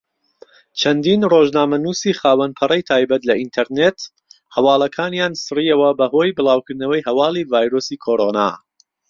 چەندین 0.79 1.21
ڕۆژنامەنووسی 1.33 2.17
خاوەن 2.21 2.51
پەڕەی 2.57 2.87
تایبەت 2.89 3.21
لە 3.29 3.33
ئینتەرنێت 3.39 3.97
هەواڵەکانیان 4.55 5.33
سڕیەوە 5.45 5.89
بەهۆی 5.99 6.35
بڵاوکردنەوەی 6.37 7.05
هەواڵی 7.07 7.49
ڤایرۆسی 7.51 8.01
کۆڕۆنا. 8.05 8.49